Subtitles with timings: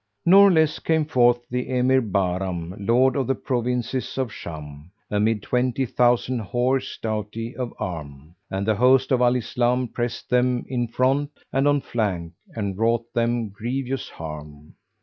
[0.25, 5.85] Nor less came forth the Emir Bahram, Lord of the Provinces of Sham, amid twenty
[5.85, 11.29] thousand horse doughty of arm; and the host of Al Islam pressed them in front
[11.53, 14.73] and on flank and wrought them grievous harm.